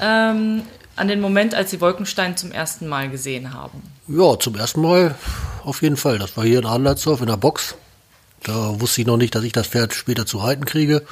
[0.00, 0.62] ähm,
[0.96, 3.82] an den Moment, als Sie Wolkenstein zum ersten Mal gesehen haben?
[4.08, 5.14] Ja, zum ersten Mal
[5.64, 6.18] auf jeden Fall.
[6.18, 7.74] Das war hier in Adlersdorf in der Box.
[8.42, 11.02] Da wusste ich noch nicht, dass ich das Pferd später zu reiten kriege.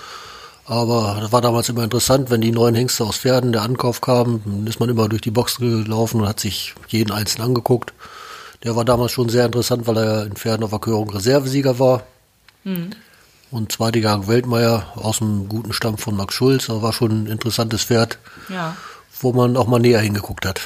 [0.65, 4.43] Aber das war damals immer interessant, wenn die neuen Hengste aus Pferden, der Ankauf kam,
[4.45, 7.93] dann ist man immer durch die Box gelaufen und hat sich jeden einzeln angeguckt.
[8.63, 12.05] Der war damals schon sehr interessant, weil er in Pferden auf Erkörung Reservesieger war.
[12.63, 12.91] Mhm.
[13.51, 16.67] Und zweite Gang Weltmeier aus dem guten Stamm von Max Schulz.
[16.67, 18.19] Das war schon ein interessantes Pferd.
[18.49, 18.77] Ja
[19.23, 20.61] wo man auch mal näher hingeguckt hat.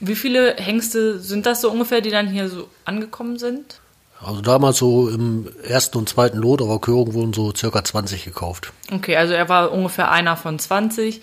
[0.00, 3.80] Wie viele Hengste sind das so ungefähr, die dann hier so angekommen sind?
[4.20, 8.72] Also damals so im ersten und zweiten Lot, aber Körung wurden so circa 20 gekauft.
[8.92, 11.20] Okay, also er war ungefähr einer von 20.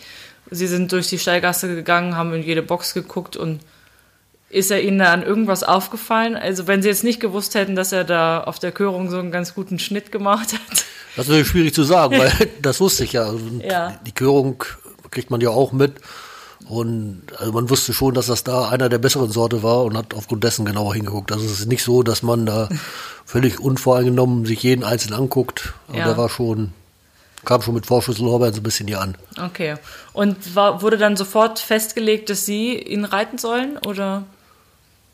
[0.51, 3.62] Sie sind durch die Stallgasse gegangen, haben in jede Box geguckt und
[4.49, 6.36] ist er Ihnen da an irgendwas aufgefallen?
[6.36, 9.31] Also wenn Sie jetzt nicht gewusst hätten, dass er da auf der Körung so einen
[9.31, 10.86] ganz guten Schnitt gemacht hat.
[11.15, 12.31] Das ist natürlich schwierig zu sagen, weil
[12.62, 13.23] das wusste ich ja.
[13.23, 13.99] Also ja.
[14.05, 14.63] Die Körung
[15.09, 15.93] kriegt man ja auch mit.
[16.67, 20.13] Und also man wusste schon, dass das da einer der besseren Sorte war und hat
[20.13, 21.32] aufgrund dessen genauer hingeguckt.
[21.32, 22.69] Also es ist nicht so, dass man da
[23.26, 25.73] völlig unvoreingenommen sich jeden einzeln anguckt.
[25.88, 26.06] Aber ja.
[26.06, 26.73] der war schon,
[27.45, 29.15] kam schon mit Vorschusslorbeeren so ein bisschen hier an.
[29.41, 29.76] Okay.
[30.13, 34.23] Und war, wurde dann sofort festgelegt, dass Sie ihn reiten sollen oder?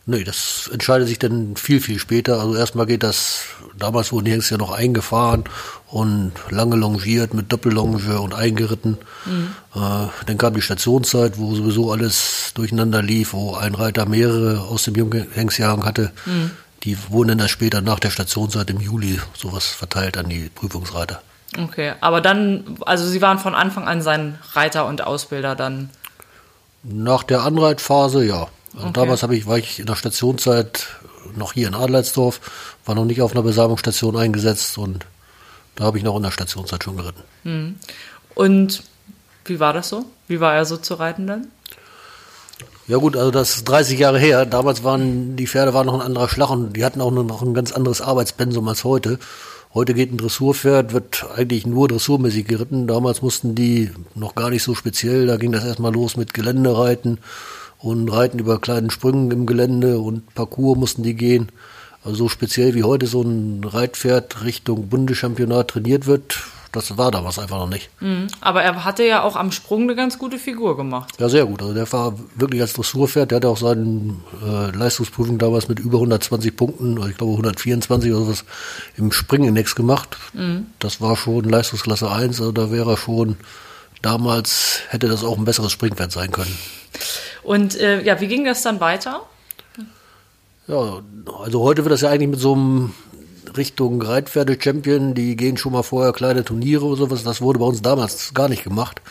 [0.09, 2.39] Nee, das entscheidet sich dann viel, viel später.
[2.39, 3.43] Also erstmal geht das,
[3.77, 5.43] damals wurden die Hengste ja noch eingefahren
[5.85, 8.97] und lange longiert mit Doppellonge und eingeritten.
[9.25, 9.51] Mhm.
[9.75, 14.81] Äh, dann kam die Stationszeit, wo sowieso alles durcheinander lief, wo ein Reiter mehrere aus
[14.81, 16.11] dem Junghengstjahrgang hatte.
[16.25, 16.49] Mhm.
[16.85, 21.21] Die wurden dann später nach der Stationszeit im Juli sowas verteilt an die Prüfungsreiter.
[21.55, 25.91] Okay, aber dann, also Sie waren von Anfang an sein Reiter und Ausbilder dann?
[26.81, 28.47] Nach der Anreitphase, ja.
[28.73, 28.93] Also okay.
[28.93, 30.87] Damals ich, war ich in der Stationszeit
[31.35, 32.39] noch hier in Adlersdorf,
[32.85, 35.05] war noch nicht auf einer Besamungsstation eingesetzt und
[35.75, 37.21] da habe ich noch in der Stationszeit schon geritten.
[37.43, 37.75] Hm.
[38.35, 38.83] Und
[39.45, 40.05] wie war das so?
[40.27, 41.47] Wie war er so zu reiten dann?
[42.87, 44.45] Ja gut, also das ist 30 Jahre her.
[44.45, 47.53] Damals waren die Pferde waren noch ein anderer Schlag und die hatten auch noch ein
[47.53, 49.19] ganz anderes Arbeitspensum als heute.
[49.73, 52.87] Heute geht ein Dressurpferd, wird eigentlich nur dressurmäßig geritten.
[52.87, 55.27] Damals mussten die noch gar nicht so speziell.
[55.27, 57.19] Da ging das erstmal los mit Geländereiten
[57.79, 61.51] und reiten über kleinen Sprüngen im Gelände und Parcours mussten die gehen.
[62.03, 66.39] Also so speziell wie heute so ein Reitpferd Richtung Bundeschampionat trainiert wird,
[66.71, 67.89] das war damals einfach noch nicht.
[67.99, 68.27] Mhm.
[68.41, 71.15] Aber er hatte ja auch am Sprung eine ganz gute Figur gemacht.
[71.19, 71.61] Ja, sehr gut.
[71.61, 73.31] Also der war wirklich als Dressurpferd.
[73.31, 74.15] Der hatte auch seine
[74.45, 78.45] äh, Leistungsprüfung damals mit über 120 Punkten, ich glaube 124 oder was,
[78.97, 80.17] im Springindex gemacht.
[80.33, 80.67] Mhm.
[80.77, 82.39] Das war schon Leistungsklasse 1.
[82.39, 83.37] Also da wäre er schon
[84.01, 86.55] damals hätte das auch ein besseres Springpferd sein können.
[87.49, 89.21] Und äh, ja, wie ging das dann weiter?
[90.67, 91.01] Ja,
[91.41, 92.93] also heute wird das ja eigentlich mit so einem
[93.57, 97.23] Richtung Reitpferde-Champion, die gehen schon mal vorher kleine Turniere oder sowas.
[97.23, 99.01] Das wurde bei uns damals gar nicht gemacht.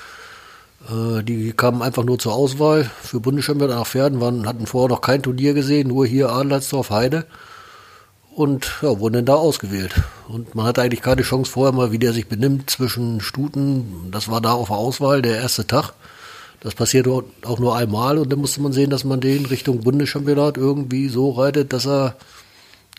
[0.88, 5.00] Äh, die kamen einfach nur zur Auswahl für Bundeschampion nach Pferden, waren, hatten vorher noch
[5.00, 7.26] kein Turnier gesehen, nur hier Adlersdorf Heide.
[8.36, 9.96] Und ja, wurden dann da ausgewählt.
[10.28, 14.12] Und man hatte eigentlich keine Chance vorher mal, wie der sich benimmt zwischen Stuten.
[14.12, 15.92] Das war da auf der Auswahl, der erste Tag.
[16.60, 20.56] Das passierte auch nur einmal und dann musste man sehen, dass man den Richtung Bundeschampionat
[20.56, 22.16] irgendwie so reitet, dass er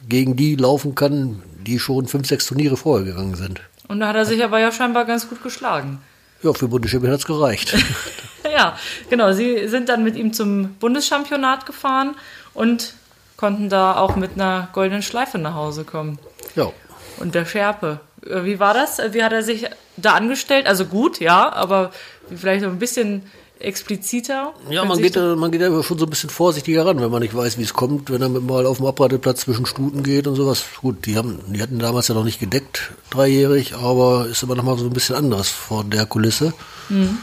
[0.07, 3.61] gegen die laufen kann, die schon fünf, sechs Turniere vorher gegangen sind.
[3.89, 5.99] Und da hat er sich aber ja scheinbar ganz gut geschlagen.
[6.41, 7.75] Ja, für Bundeschampionat hat es gereicht.
[8.43, 8.77] ja,
[9.09, 9.33] genau.
[9.33, 12.15] Sie sind dann mit ihm zum Bundeschampionat gefahren
[12.53, 12.93] und
[13.35, 16.17] konnten da auch mit einer goldenen Schleife nach Hause kommen.
[16.55, 16.71] Ja.
[17.17, 17.99] Und der Schärpe.
[18.25, 19.01] Äh, wie war das?
[19.11, 19.65] Wie hat er sich
[19.97, 20.67] da angestellt?
[20.67, 21.91] Also gut, ja, aber
[22.33, 23.23] vielleicht noch ein bisschen
[23.59, 24.53] expliziter?
[24.69, 27.35] Ja, man geht, man geht ja schon so ein bisschen vorsichtiger ran, wenn man nicht
[27.35, 30.63] weiß, wie es kommt, wenn er mal auf dem Abreiteplatz zwischen Stuten geht und sowas.
[30.81, 34.63] Gut, die haben, die hatten damals ja noch nicht gedeckt, dreijährig, aber ist immer noch
[34.63, 36.53] mal so ein bisschen anderes vor der Kulisse.
[36.89, 37.17] Mhm.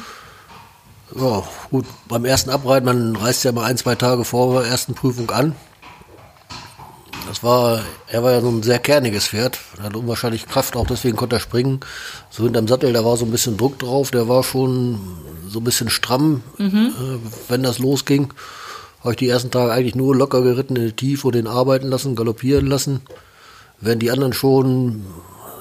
[1.15, 4.95] Ja, gut, beim ersten Abreiten, man reist ja mal ein, zwei Tage vor der ersten
[4.95, 5.55] Prüfung an.
[7.27, 10.87] Das war, er war ja so ein sehr kerniges Pferd, er hat unwahrscheinlich Kraft, auch
[10.87, 11.81] deswegen konnte er springen.
[12.31, 15.01] So hinterm Sattel, da war so ein bisschen Druck drauf, der war schon
[15.49, 16.93] so ein bisschen stramm, mhm.
[16.97, 18.33] äh, wenn das losging.
[19.01, 21.89] Habe ich die ersten Tage eigentlich nur locker geritten in die Tiefe und den arbeiten
[21.89, 23.03] lassen, galoppieren lassen.
[23.81, 25.05] Während die anderen schon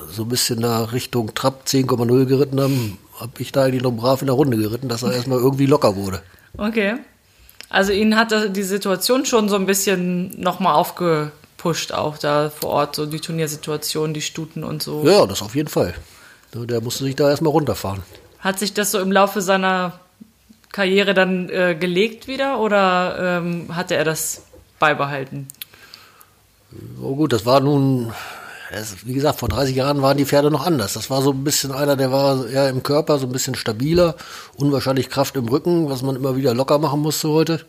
[0.10, 4.22] so ein bisschen nach Richtung Trab 10,0 geritten haben, habe ich da eigentlich noch brav
[4.22, 6.22] in der Runde geritten, dass er erstmal irgendwie locker wurde.
[6.58, 6.96] Okay.
[7.70, 12.70] Also ihn hat die Situation schon so ein bisschen nochmal aufge, pusht auch da vor
[12.70, 15.04] Ort, so die Turniersituation, die Stuten und so.
[15.06, 15.94] Ja, das auf jeden Fall.
[16.54, 18.04] Der musste sich da erstmal runterfahren.
[18.40, 20.00] Hat sich das so im Laufe seiner
[20.72, 24.44] Karriere dann äh, gelegt wieder oder ähm, hatte er das
[24.80, 25.48] beibehalten?
[27.02, 28.12] Oh gut, das war nun,
[29.06, 30.94] wie gesagt, vor 30 Jahren waren die Pferde noch anders.
[30.94, 34.16] Das war so ein bisschen einer, der war eher im Körper so ein bisschen stabiler,
[34.56, 37.62] unwahrscheinlich Kraft im Rücken, was man immer wieder locker machen musste heute.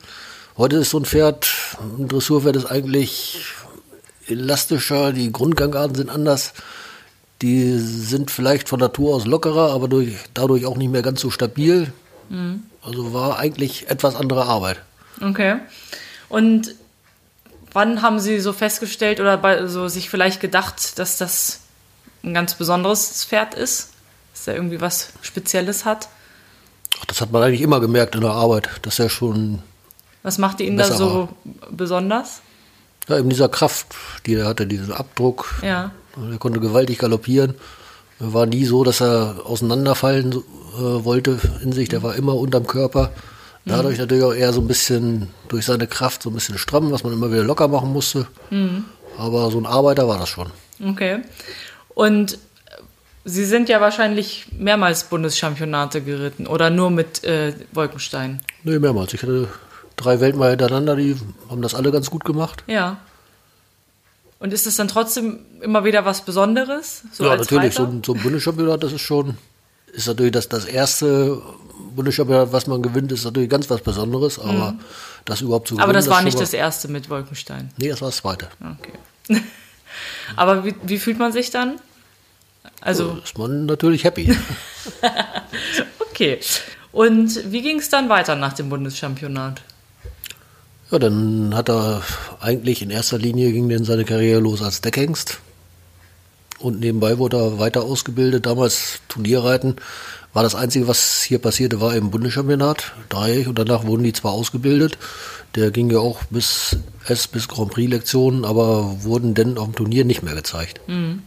[0.57, 1.49] Heute ist so ein Pferd,
[1.99, 3.44] ein Dressurpferd ist eigentlich
[4.29, 6.53] elastischer, die Grundgangarten sind anders.
[7.43, 11.31] Die sind vielleicht von Natur aus lockerer, aber durch, dadurch auch nicht mehr ganz so
[11.31, 11.93] stabil.
[12.29, 12.62] Mhm.
[12.83, 14.81] Also war eigentlich etwas andere Arbeit.
[15.21, 15.57] Okay.
[16.29, 16.75] Und
[17.73, 21.61] wann haben Sie so festgestellt oder bei, so sich vielleicht gedacht, dass das
[22.23, 23.91] ein ganz besonderes Pferd ist?
[24.33, 26.09] Dass er irgendwie was Spezielles hat?
[26.99, 29.62] Ach, das hat man eigentlich immer gemerkt in der Arbeit, dass er schon.
[30.23, 31.29] Was machte ihn da so
[31.71, 32.41] besonders?
[33.09, 33.95] Ja, eben dieser Kraft,
[34.27, 35.55] die er hatte, diesen Abdruck.
[35.62, 35.92] Ja.
[36.31, 37.55] Er konnte gewaltig galoppieren.
[38.19, 41.88] Er war nie so, dass er auseinanderfallen äh, wollte in sich.
[41.88, 43.12] Der war immer unterm Körper.
[43.64, 44.03] Dadurch mhm.
[44.03, 47.12] natürlich auch eher so ein bisschen durch seine Kraft so ein bisschen stramm, was man
[47.12, 48.27] immer wieder locker machen musste.
[48.51, 48.85] Mhm.
[49.19, 50.51] Aber so ein Arbeiter war das schon.
[50.83, 51.23] Okay.
[51.95, 52.38] Und
[53.29, 58.40] Sie sind ja wahrscheinlich mehrmals Bundeschampionate geritten oder nur mit äh, Wolkenstein?
[58.62, 59.14] Nee, mehrmals.
[59.14, 59.49] Ich hatte
[59.96, 61.16] drei Weltmeister hintereinander, die
[61.48, 62.62] haben das alle ganz gut gemacht.
[62.66, 62.98] Ja.
[64.38, 67.02] Und ist es dann trotzdem immer wieder was Besonderes?
[67.12, 67.74] So ja, natürlich.
[67.74, 69.38] So, so, ein Bundeschampionat, das ist schon,
[69.92, 71.40] ist natürlich das, das erste
[71.94, 74.80] Bundeschampionat, was man gewinnt, ist natürlich ganz was Besonderes, aber mhm.
[75.24, 75.85] das überhaupt zu gewinnen.
[75.85, 77.70] Aber das war das nicht das erste mit Wolkenstein.
[77.78, 78.48] Nee, das war das zweite.
[78.61, 79.42] Okay.
[80.37, 81.80] aber wie, wie, fühlt man sich dann?
[82.82, 84.37] Also so ist man natürlich happy.
[86.11, 86.40] okay.
[86.92, 89.62] Und wie ging es dann weiter nach dem Bundeschampionat?
[90.90, 92.03] Ja, dann hat er
[92.40, 95.40] eigentlich in erster Linie ging denn seine Karriere los als Deckhengst.
[96.59, 98.46] Und nebenbei wurde er weiter ausgebildet.
[98.46, 99.77] Damals Turnierreiten
[100.33, 103.49] war das Einzige, was hier passierte, war im Bundeschampionat, dreijährig.
[103.49, 104.96] Und danach wurden die zwar ausgebildet.
[105.55, 109.75] Der ging ja auch bis S bis Grand Prix Lektionen, aber wurden denn auf dem
[109.75, 110.81] Turnier nicht mehr gezeigt.
[110.87, 111.22] Mhm.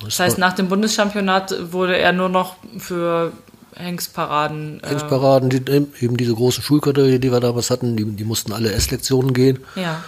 [0.00, 3.32] Das, das heißt, nach dem Bundeschampionat wurde er nur noch für
[3.74, 4.82] Hengstparaden.
[4.82, 5.58] Äh Hengstparaden, die,
[6.00, 9.60] eben diese große Schulkategorie, die wir damals hatten, die, die mussten alle S-Lektionen gehen.
[9.76, 10.02] Ja.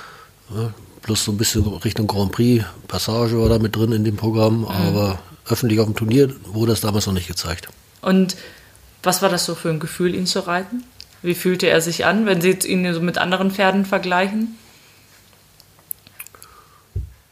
[0.54, 0.74] ja.
[1.02, 4.60] Plus so ein bisschen Richtung Grand Prix, Passage war da mit drin in dem Programm,
[4.60, 4.66] mhm.
[4.66, 7.68] aber öffentlich auf dem Turnier wurde das damals noch nicht gezeigt.
[8.00, 8.36] Und
[9.02, 10.84] was war das so für ein Gefühl, ihn zu reiten?
[11.22, 14.58] Wie fühlte er sich an, wenn Sie ihn so mit anderen Pferden vergleichen?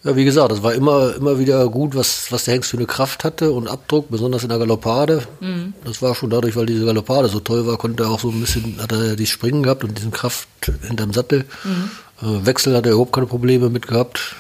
[0.03, 2.87] Ja, wie gesagt, das war immer, immer wieder gut, was, was der Hengst für eine
[2.87, 5.27] Kraft hatte und Abdruck, besonders in der Galoppade.
[5.41, 5.75] Mhm.
[5.85, 8.41] Das war schon dadurch, weil diese Galoppade so toll war, konnte er auch so ein
[8.41, 10.49] bisschen, hat er die Springen gehabt und diesen Kraft
[10.87, 11.45] hinterm Sattel.
[11.65, 11.91] Mhm.
[12.23, 14.37] Äh, Wechsel hat er überhaupt keine Probleme mit gehabt.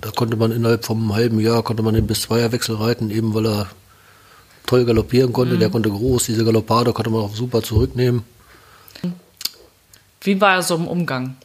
[0.00, 3.46] Da konnte man innerhalb vom halben Jahr, konnte man ihn bis Zweierwechsel reiten, eben weil
[3.46, 3.68] er
[4.66, 5.54] toll galoppieren konnte.
[5.54, 5.60] Mhm.
[5.60, 8.24] Der konnte groß, diese Galoppade konnte man auch super zurücknehmen.
[10.22, 11.36] Wie war er so im Umgang?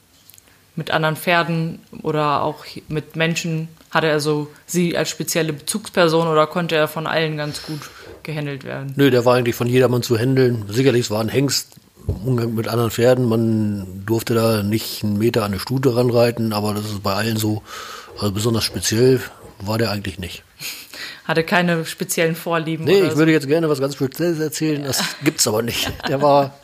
[0.75, 3.67] Mit anderen Pferden oder auch mit Menschen?
[3.89, 7.81] Hatte er so sie als spezielle Bezugsperson oder konnte er von allen ganz gut
[8.23, 8.93] gehandelt werden?
[8.95, 10.65] Nö, der war eigentlich von jedermann zu handeln.
[10.69, 11.75] Sicherlich, es war ein Hengst,
[12.07, 13.27] Umgang mit anderen Pferden.
[13.27, 17.37] Man durfte da nicht einen Meter an eine Stute ranreiten, aber das ist bei allen
[17.37, 17.63] so.
[18.17, 19.21] Also besonders speziell
[19.59, 20.43] war der eigentlich nicht.
[21.25, 22.85] Hatte keine speziellen Vorlieben.
[22.85, 23.17] Nee, ich so.
[23.17, 25.91] würde jetzt gerne was ganz Spezielles erzählen, das gibt's aber nicht.
[26.07, 26.55] Der war.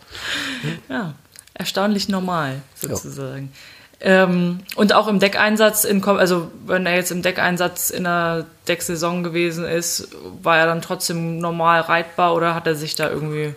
[0.90, 1.14] ja,
[1.54, 3.52] erstaunlich normal, sozusagen.
[3.54, 3.77] Ja.
[4.00, 9.24] Ähm, und auch im Deckeinsatz, in, also wenn er jetzt im Deckeinsatz in der Decksaison
[9.24, 10.10] gewesen ist,
[10.44, 13.56] war er dann trotzdem normal reitbar oder hat er sich da irgendwie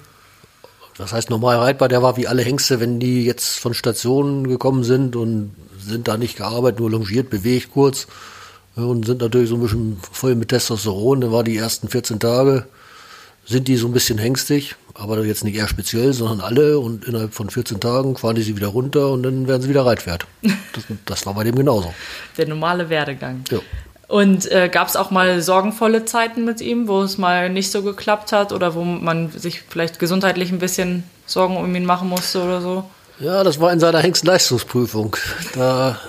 [1.01, 4.85] das heißt normal reitbar, der war wie alle Hengste, wenn die jetzt von Stationen gekommen
[4.85, 8.07] sind und sind da nicht gearbeitet, nur longiert, bewegt kurz
[8.77, 11.23] und sind natürlich so ein bisschen voll mit Testosteron.
[11.23, 12.67] Dann war die ersten 14 Tage,
[13.45, 17.35] sind die so ein bisschen hengstig, aber jetzt nicht eher speziell, sondern alle und innerhalb
[17.35, 20.27] von 14 Tagen fahren die sie wieder runter und dann werden sie wieder Reitpferd.
[20.73, 21.93] Das, das war bei dem genauso.
[22.39, 23.43] Der normale Werdegang.
[23.51, 23.59] Ja.
[24.07, 27.83] Und äh, gab es auch mal sorgenvolle Zeiten mit ihm, wo es mal nicht so
[27.83, 32.41] geklappt hat oder wo man sich vielleicht gesundheitlich ein bisschen Sorgen um ihn machen musste
[32.43, 32.85] oder so?
[33.19, 35.17] Ja, das war in seiner Hengstleistungsprüfung.
[35.55, 36.01] Da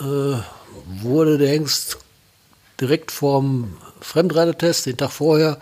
[0.00, 1.98] äh, wurde der Hengst
[2.80, 5.58] direkt vorm Fremdreitetest, den Tag vorher,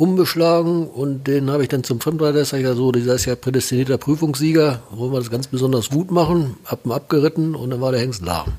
[0.00, 4.82] umbeschlagen und den habe ich dann zum Fremdreitetest, ich so, dieser ist ja prädestinierter Prüfungssieger,
[4.90, 8.22] wollen wir das ganz besonders gut machen, hab ihn abgeritten und dann war der Hengst
[8.22, 8.52] lahm.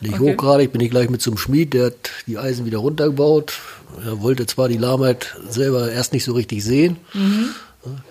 [0.00, 0.32] Nicht okay.
[0.32, 3.54] hochgradig, bin ich gleich mit zum Schmied, der hat die Eisen wieder runtergebaut.
[4.04, 7.48] Er wollte zwar die Lahmheit selber erst nicht so richtig sehen, mhm.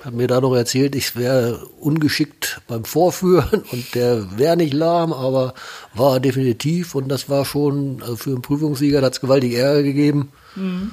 [0.03, 5.13] hat mir da noch erzählt, ich wäre ungeschickt beim Vorführen und der wäre nicht lahm,
[5.13, 5.53] aber
[5.93, 10.33] war definitiv und das war schon, also für einen Prüfungssieger hat es gewaltig Ärger gegeben.
[10.57, 10.91] Mhm.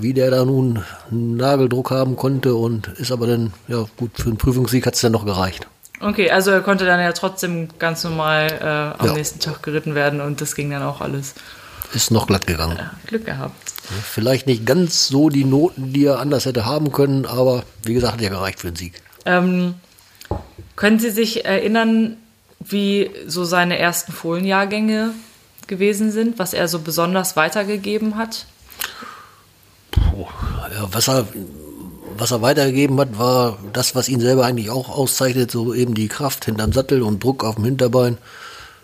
[0.00, 4.28] Wie der da nun einen Nageldruck haben konnte und ist aber dann, ja gut, für
[4.28, 5.66] einen Prüfungssieg hat es dann noch gereicht.
[6.00, 9.12] Okay, also er konnte dann ja trotzdem ganz normal äh, am ja.
[9.14, 11.34] nächsten Tag geritten werden und das ging dann auch alles.
[11.94, 12.76] Ist noch glatt gegangen.
[12.76, 13.72] Ja, Glück gehabt.
[14.02, 18.14] Vielleicht nicht ganz so die Noten, die er anders hätte haben können, aber wie gesagt,
[18.14, 18.94] hat ja gereicht für den Sieg.
[19.26, 19.74] Ähm,
[20.74, 22.16] können Sie sich erinnern,
[22.58, 25.10] wie so seine ersten Fohlenjahrgänge
[25.66, 28.46] gewesen sind, was er so besonders weitergegeben hat?
[29.92, 30.26] Puh,
[30.74, 31.26] ja, was er
[32.18, 36.08] was er weitergegeben hat, war das, was ihn selber eigentlich auch auszeichnet, so eben die
[36.08, 38.18] Kraft hinterm Sattel und Druck auf dem Hinterbein.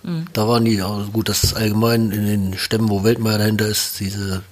[0.03, 0.27] Mhm.
[0.33, 4.01] Da waren die, also gut, das ist allgemein in den Stämmen, wo Weltmeier dahinter ist,
[4.01, 4.43] diese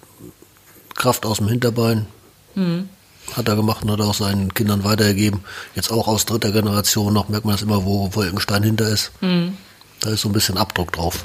[0.94, 2.06] Kraft aus dem Hinterbein.
[2.54, 2.88] Mhm.
[3.32, 5.40] Hat er gemacht und hat auch seinen Kindern weitergegeben.
[5.74, 9.10] Jetzt auch aus dritter Generation noch merkt man das immer, wo Wolkenstein hinter ist.
[9.20, 9.56] Mhm.
[10.00, 11.24] Da ist so ein bisschen Abdruck drauf.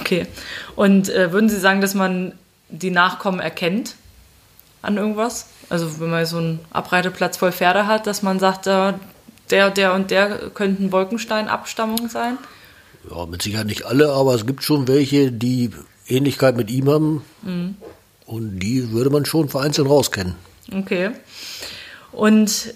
[0.00, 0.26] Okay.
[0.76, 2.32] Und äh, würden Sie sagen, dass man
[2.68, 3.96] die Nachkommen erkennt
[4.82, 5.46] an irgendwas?
[5.68, 8.92] Also wenn man so einen Abreiteplatz voll Pferde hat, dass man sagt, äh,
[9.50, 12.38] der, der und der könnten Wolkenstein-Abstammung sein?
[13.10, 15.70] Ja, mit Sicherheit nicht alle, aber es gibt schon welche, die
[16.06, 17.24] Ähnlichkeit mit ihm haben.
[17.42, 17.76] Mhm.
[18.26, 20.34] Und die würde man schon vereinzelt rauskennen.
[20.72, 21.10] Okay.
[22.12, 22.74] Und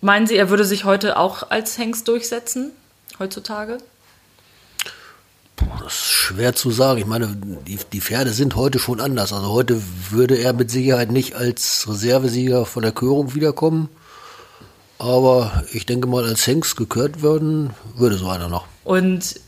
[0.00, 2.72] meinen Sie, er würde sich heute auch als Hengst durchsetzen,
[3.18, 3.78] heutzutage?
[5.82, 7.00] Das ist schwer zu sagen.
[7.00, 9.32] Ich meine, die, die Pferde sind heute schon anders.
[9.32, 13.88] Also heute würde er mit Sicherheit nicht als Reservesieger von der Körung wiederkommen.
[14.98, 18.66] Aber ich denke mal, als Hengst gekürt würden, würde so einer noch.
[18.84, 19.40] Und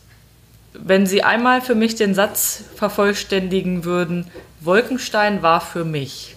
[0.74, 4.26] wenn Sie einmal für mich den Satz vervollständigen würden,
[4.60, 6.36] Wolkenstein war für mich.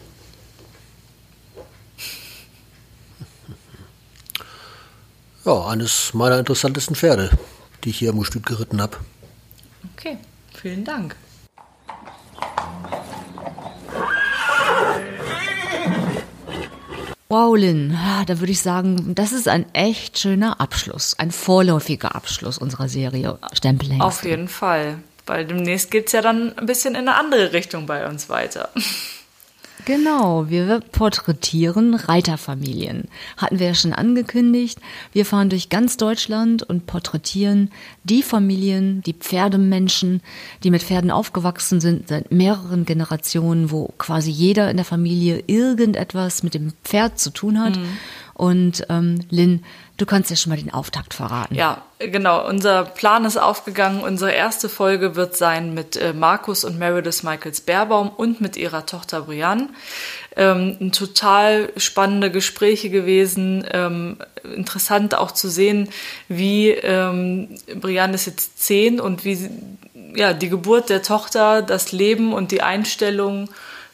[5.46, 7.32] Ja, eines meiner interessantesten Pferde,
[7.84, 8.98] die ich hier am Gestüt geritten habe.
[10.62, 11.16] Vielen Dank.
[17.30, 22.58] Wow, Lynn, da würde ich sagen, das ist ein echt schöner Abschluss, ein vorläufiger Abschluss
[22.58, 24.06] unserer Serie Stempelhengste.
[24.06, 27.86] Auf jeden Fall, weil demnächst geht es ja dann ein bisschen in eine andere Richtung
[27.86, 28.70] bei uns weiter.
[29.90, 33.06] Genau, wir porträtieren Reiterfamilien.
[33.38, 34.78] Hatten wir ja schon angekündigt.
[35.14, 37.72] Wir fahren durch ganz Deutschland und porträtieren
[38.04, 40.22] die Familien, die Pferdemenschen,
[40.64, 46.44] die mit Pferden aufgewachsen sind seit mehreren Generationen, wo quasi jeder in der Familie irgendetwas
[46.44, 47.76] mit dem Pferd zu tun hat.
[47.76, 47.98] Mhm.
[48.40, 49.64] Und ähm, Lynn,
[50.00, 51.56] Du kannst ja schon mal den Auftakt verraten.
[51.56, 52.48] Ja, genau.
[52.48, 54.02] Unser Plan ist aufgegangen.
[54.02, 58.86] Unsere erste Folge wird sein mit äh, Markus und Meredith Michaels Bärbaum und mit ihrer
[58.86, 59.68] Tochter Brianne.
[60.38, 63.66] Ähm, total spannende Gespräche gewesen.
[63.74, 64.20] Ähm,
[64.56, 65.90] interessant auch zu sehen,
[66.30, 69.50] wie ähm, Brianne ist jetzt zehn und wie
[70.16, 73.50] ja, die Geburt der Tochter, das Leben und die Einstellung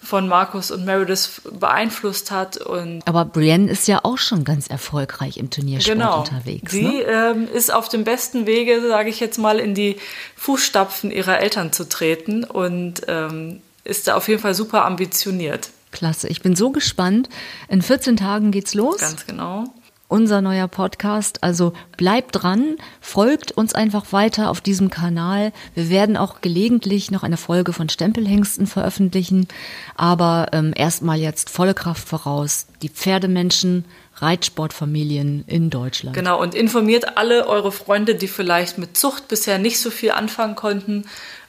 [0.06, 2.58] von Markus und Meredith beeinflusst hat.
[2.58, 6.72] Und Aber Brienne ist ja auch schon ganz erfolgreich im Turniersport genau, unterwegs.
[6.72, 7.01] sie Ne?
[7.01, 9.97] ähm, ist auf dem besten Wege, sage ich jetzt mal, in die
[10.38, 15.70] Fußstapfen ihrer Eltern zu treten und ähm, ist da auf jeden Fall super ambitioniert.
[15.91, 16.28] Klasse.
[16.28, 17.30] Ich bin so gespannt.
[17.70, 18.97] In 14 Tagen geht's los.
[18.97, 19.66] Ganz genau.
[20.08, 21.43] Unser neuer Podcast.
[21.43, 25.51] Also bleibt dran, folgt uns einfach weiter auf diesem Kanal.
[25.74, 29.47] Wir werden auch gelegentlich noch eine Folge von Stempelhengsten veröffentlichen.
[29.95, 32.68] Aber ähm, erstmal jetzt volle Kraft voraus.
[32.82, 33.86] Die Pferdemenschen,
[34.18, 36.16] Reitsportfamilien in Deutschland.
[36.16, 40.56] Genau, und informiert alle eure Freunde, die vielleicht mit Zucht bisher nicht so viel anfangen
[40.56, 41.06] konnten.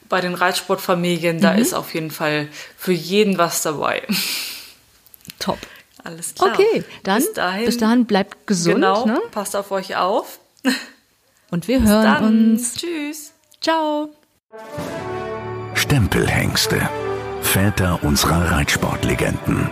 [0.09, 1.41] Bei den Reitsportfamilien, Mhm.
[1.41, 4.03] da ist auf jeden Fall für jeden was dabei.
[5.39, 5.59] Top.
[6.07, 6.53] Alles klar.
[6.55, 8.77] Okay, dann bis dahin, bis dahin bleibt gesund.
[8.77, 9.21] genau, Ne?
[9.33, 10.39] passt auf euch auf.
[11.51, 12.75] Und wir hören Dann uns.
[12.75, 13.33] tschüss.
[13.61, 14.09] Ciao.
[15.75, 16.89] Stempelhengste.
[17.43, 19.71] Väter unserer Reitsportlegenden.